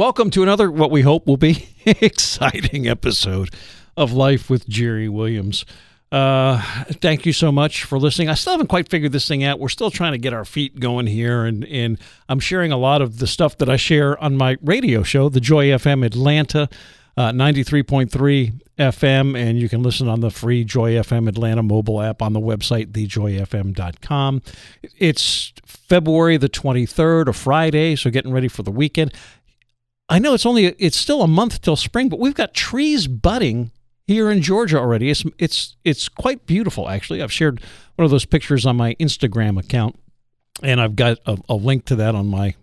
[0.00, 3.50] Welcome to another, what we hope will be exciting episode
[3.98, 5.66] of Life with Jerry Williams.
[6.10, 6.62] Uh,
[7.02, 8.30] thank you so much for listening.
[8.30, 9.60] I still haven't quite figured this thing out.
[9.60, 11.98] We're still trying to get our feet going here, and, and
[12.30, 15.38] I'm sharing a lot of the stuff that I share on my radio show, the
[15.38, 16.70] Joy FM Atlanta,
[17.18, 22.22] uh, 93.3 FM, and you can listen on the free Joy FM Atlanta mobile app
[22.22, 24.40] on the website, thejoyfm.com.
[24.96, 29.12] It's February the 23rd, a Friday, so getting ready for the weekend.
[30.10, 33.70] I know it's only it's still a month till spring, but we've got trees budding
[34.08, 35.08] here in Georgia already.
[35.08, 37.22] It's it's it's quite beautiful actually.
[37.22, 37.60] I've shared
[37.94, 39.94] one of those pictures on my Instagram account,
[40.64, 42.56] and I've got a, a link to that on my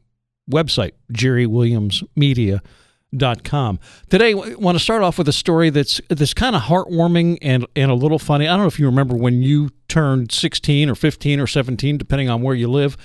[0.51, 3.79] website, jerrywilliamsmedia.com.
[4.09, 7.65] Today, I want to start off with a story that's that's kind of heartwarming and
[7.77, 8.45] and a little funny.
[8.45, 12.29] I don't know if you remember when you turned 16 or 15 or 17, depending
[12.29, 12.97] on where you live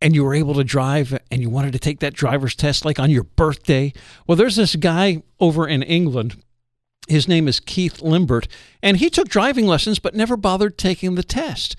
[0.00, 2.98] and you were able to drive and you wanted to take that driver's test like
[2.98, 3.92] on your birthday.
[4.26, 6.42] Well, there's this guy over in England.
[7.08, 8.48] His name is Keith Limbert,
[8.82, 11.74] and he took driving lessons but never bothered taking the test.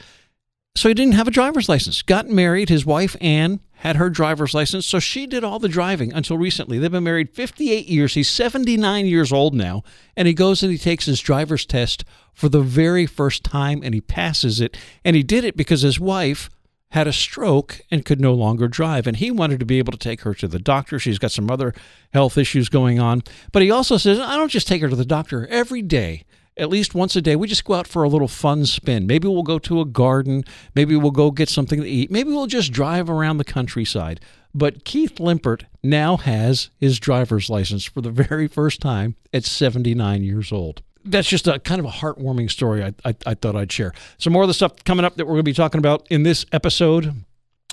[0.76, 2.02] So he didn't have a driver's license.
[2.02, 2.70] Got married.
[2.70, 6.80] His wife, Anne, had her driver's license, so she did all the driving until recently.
[6.80, 8.14] They've been married 58 years.
[8.14, 9.84] He's 79 years old now,
[10.16, 13.94] and he goes and he takes his driver's test for the very first time and
[13.94, 14.78] he passes it.
[15.04, 16.50] And he did it because his wife
[16.92, 19.06] had a stroke and could no longer drive.
[19.06, 20.98] And he wanted to be able to take her to the doctor.
[20.98, 21.74] She's got some other
[22.14, 23.24] health issues going on.
[23.52, 26.24] But he also says, I don't just take her to the doctor every day.
[26.58, 29.08] At least once a day, we just go out for a little fun spin.
[29.08, 30.44] Maybe we'll go to a garden.
[30.76, 32.12] Maybe we'll go get something to eat.
[32.12, 34.20] Maybe we'll just drive around the countryside.
[34.54, 40.24] But Keith Limpert now has his driver's license for the very first time at 79
[40.24, 43.72] years old that's just a kind of a heartwarming story I, I, I, thought I'd
[43.72, 43.94] share.
[44.18, 46.24] Some more of the stuff coming up that we're going to be talking about in
[46.24, 47.24] this episode.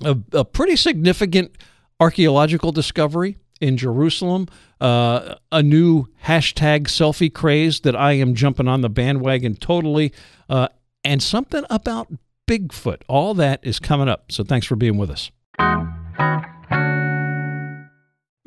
[0.05, 1.57] A, a pretty significant
[2.01, 4.47] archaeological discovery in Jerusalem,
[4.81, 10.13] uh, a new hashtag selfie craze that I am jumping on the bandwagon totally,
[10.51, 10.69] uh,
[11.05, 12.13] and something about
[12.47, 13.03] Bigfoot.
[13.09, 14.31] All that is coming up.
[14.31, 15.31] So thanks for being with us.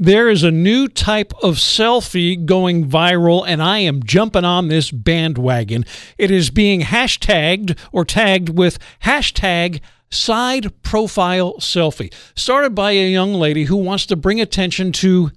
[0.02, 4.92] There is a new type of selfie going viral, and I am jumping on this
[4.92, 5.84] bandwagon.
[6.18, 13.34] It is being hashtagged or tagged with hashtag side profile selfie, started by a young
[13.34, 15.32] lady who wants to bring attention to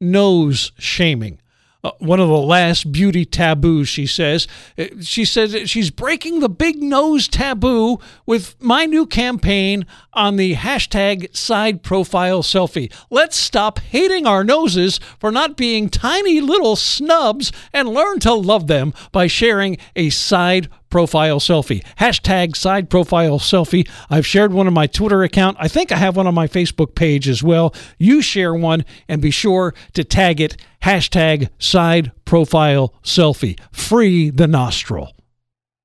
[0.00, 1.38] nose shaming
[1.84, 4.48] uh, one of the last beauty taboos, she says.
[4.76, 10.56] Uh, she says she's breaking the big nose taboo with my new campaign on the
[10.56, 12.92] hashtag side profile selfie.
[13.10, 18.66] Let's stop hating our noses for not being tiny little snubs and learn to love
[18.66, 21.84] them by sharing a side profile selfie.
[21.98, 23.88] Hashtag side profile selfie.
[24.10, 25.56] I've shared one on my Twitter account.
[25.60, 27.74] I think I have one on my Facebook page as well.
[27.98, 33.58] You share one and be sure to tag it hashtag side profile selfie.
[33.72, 35.12] Free the nostril.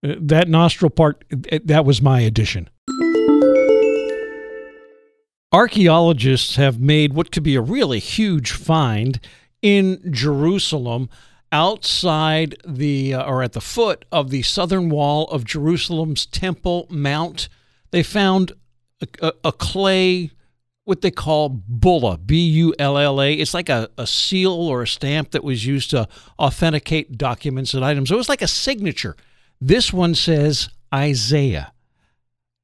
[0.06, 1.24] Uh, that nostril part,
[1.64, 2.70] that was my addition.
[5.52, 9.20] Archaeologists have made what could be a really huge find
[9.62, 11.09] in Jerusalem
[11.53, 17.47] outside the uh, or at the foot of the southern wall of Jerusalem's Temple Mount.
[17.91, 18.53] They found
[19.02, 20.31] a, a, a clay,
[20.84, 23.34] what they call bulla, B U L L A.
[23.34, 26.09] It's like a, a seal or a stamp that was used to
[26.40, 28.12] authenticate documents and items.
[28.12, 29.16] It was like a signature.
[29.62, 31.72] This one says Isaiah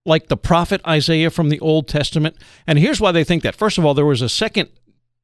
[0.05, 2.35] like the prophet Isaiah from the Old Testament.
[2.65, 3.55] And here's why they think that.
[3.55, 4.69] First of all, there was a second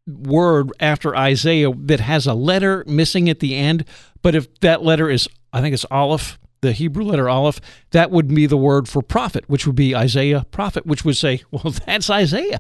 [0.07, 3.85] word after Isaiah that has a letter missing at the end.
[4.21, 7.59] But if that letter is, I think it's Aleph, the Hebrew letter Aleph,
[7.91, 11.41] that would be the word for prophet, which would be Isaiah prophet, which would say,
[11.51, 12.59] well, that's Isaiah.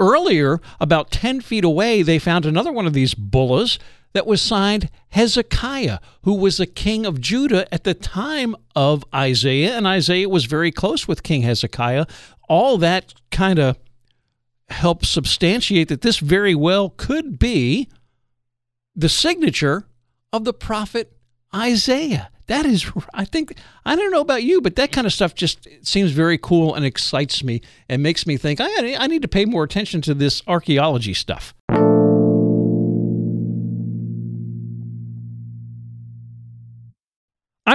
[0.00, 3.78] Earlier, about 10 feet away, they found another one of these bullas
[4.14, 9.76] that was signed Hezekiah, who was the king of Judah at the time of Isaiah,
[9.76, 12.06] and Isaiah was very close with King Hezekiah.
[12.48, 13.78] All that kind of
[14.68, 17.88] help substantiate that this very well could be
[18.94, 19.86] the signature
[20.32, 21.12] of the prophet
[21.54, 22.30] Isaiah.
[22.46, 25.66] That is, I think, I don't know about you, but that kind of stuff just
[25.82, 29.44] seems very cool and excites me and makes me think I, I need to pay
[29.44, 31.54] more attention to this archaeology stuff.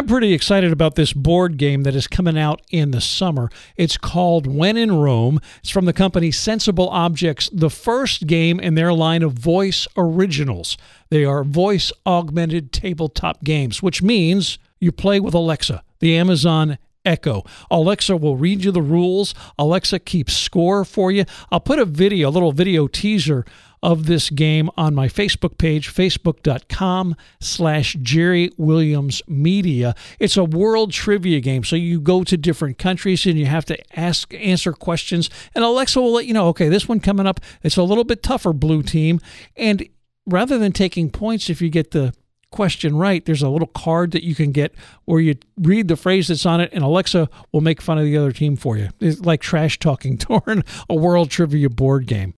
[0.08, 3.50] Pretty excited about this board game that is coming out in the summer.
[3.76, 5.42] It's called When in Rome.
[5.60, 10.78] It's from the company Sensible Objects, the first game in their line of voice originals.
[11.10, 16.78] They are voice augmented tabletop games, which means you play with Alexa, the Amazon
[17.08, 17.44] Echo.
[17.72, 19.34] Alexa will read you the rules.
[19.58, 21.24] Alexa keeps score for you.
[21.50, 23.46] I'll put a video, a little video teaser
[23.82, 29.96] of this game on my Facebook page, facebook.com slash Jerry Williams Media.
[30.20, 31.64] It's a world trivia game.
[31.64, 35.30] So you go to different countries and you have to ask answer questions.
[35.56, 38.22] And Alexa will let you know, okay, this one coming up, it's a little bit
[38.22, 39.22] tougher, blue team.
[39.56, 39.88] And
[40.26, 42.14] rather than taking points if you get the
[42.52, 44.74] question right, there's a little card that you can get
[45.06, 48.18] where you read the phrase that's on it, and Alexa will make fun of the
[48.18, 48.90] other team for you.
[49.00, 50.16] It's like trash talking
[50.46, 52.34] during a world trivia board game.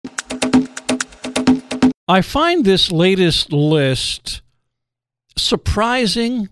[2.08, 4.42] I find this latest list
[5.38, 6.50] surprising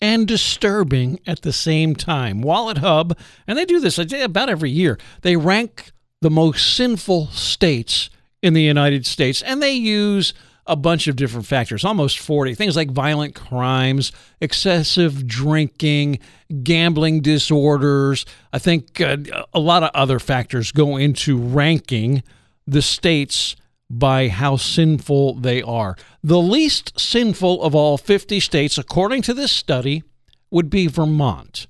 [0.00, 2.42] and disturbing at the same time.
[2.42, 8.08] Wallet Hub, and they do this about every year, they rank the most sinful states
[8.42, 10.32] in the United States, and they use
[10.70, 16.20] a bunch of different factors, almost 40 things like violent crimes, excessive drinking,
[16.62, 18.24] gambling disorders.
[18.52, 19.16] I think uh,
[19.52, 22.22] a lot of other factors go into ranking
[22.68, 23.56] the states
[23.90, 25.96] by how sinful they are.
[26.22, 30.04] The least sinful of all 50 states, according to this study,
[30.52, 31.66] would be Vermont.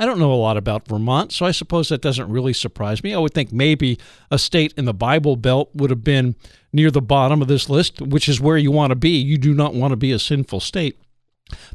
[0.00, 3.12] I don't know a lot about Vermont, so I suppose that doesn't really surprise me.
[3.12, 3.98] I would think maybe
[4.30, 6.36] a state in the Bible Belt would have been
[6.72, 9.18] near the bottom of this list, which is where you want to be.
[9.18, 10.98] You do not want to be a sinful state.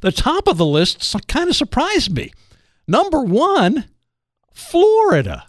[0.02, 2.32] The top of the list kind of surprised me.
[2.88, 3.86] Number one,
[4.54, 5.46] Florida.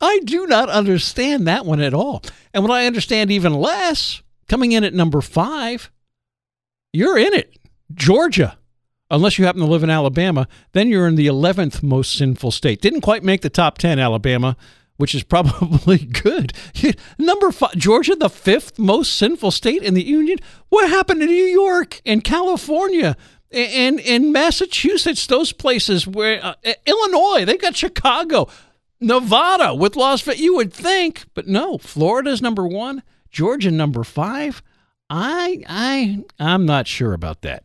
[0.00, 2.22] I do not understand that one at all.
[2.52, 5.90] And what I understand even less, coming in at number five,
[6.92, 7.58] you're in it.
[7.92, 8.56] Georgia
[9.14, 12.80] unless you happen to live in Alabama, then you're in the 11th most sinful state.
[12.80, 14.56] Didn't quite make the top 10, Alabama,
[14.96, 16.52] which is probably good.
[17.18, 20.38] Number five, Georgia, the fifth most sinful state in the Union.
[20.68, 23.16] What happened to New York and California?
[23.52, 26.54] And in Massachusetts, those places where uh,
[26.86, 28.48] Illinois, they've got Chicago,
[29.00, 30.40] Nevada with Las Vegas.
[30.40, 31.78] You would think, but no.
[31.78, 34.60] Florida's number one, Georgia number five.
[35.10, 37.62] I I I'm not sure about that.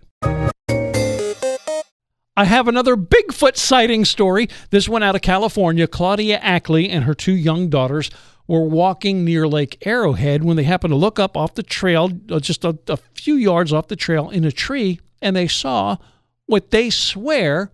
[2.39, 4.47] I have another Bigfoot sighting story.
[4.69, 5.87] This one out of California.
[5.87, 8.09] Claudia Ackley and her two young daughters
[8.47, 12.39] were walking near Lake Arrowhead when they happened to look up off the trail, uh,
[12.39, 15.97] just a, a few yards off the trail, in a tree, and they saw
[16.45, 17.73] what they swear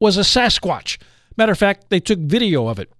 [0.00, 0.98] was a Sasquatch.
[1.36, 2.90] Matter of fact, they took video of it.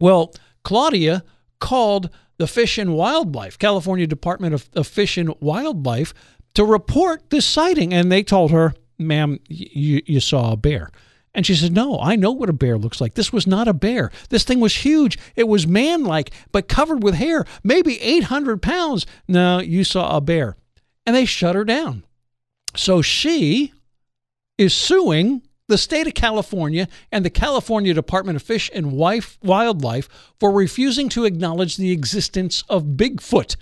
[0.00, 0.32] Well,
[0.64, 1.22] Claudia
[1.60, 6.14] called the Fish and Wildlife, California Department of, of Fish and Wildlife,
[6.54, 10.90] to report this sighting, and they told her ma'am, you, you saw a bear.
[11.34, 13.14] And she said, No, I know what a bear looks like.
[13.14, 14.10] This was not a bear.
[14.30, 15.18] This thing was huge.
[15.36, 19.04] It was man like, but covered with hair, maybe 800 pounds.
[19.28, 20.56] No, you saw a bear.
[21.04, 22.04] And they shut her down.
[22.74, 23.72] So she
[24.56, 30.08] is suing the state of California and the California Department of Fish and Wildlife
[30.38, 33.56] for refusing to acknowledge the existence of Bigfoot,